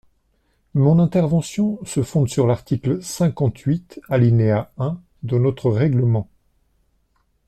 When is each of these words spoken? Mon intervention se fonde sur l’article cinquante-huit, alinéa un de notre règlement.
Mon 0.73 0.97
intervention 0.97 1.77
se 1.85 2.01
fonde 2.01 2.27
sur 2.27 2.47
l’article 2.47 3.03
cinquante-huit, 3.03 4.01
alinéa 4.09 4.71
un 4.79 4.99
de 5.21 5.37
notre 5.37 5.69
règlement. 5.69 6.27